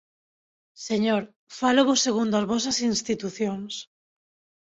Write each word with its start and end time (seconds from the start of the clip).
Señor, 0.87 1.23
fálovos 1.59 2.03
segundo 2.07 2.33
as 2.39 2.47
vosas 2.51 2.77
institucións. 2.91 3.73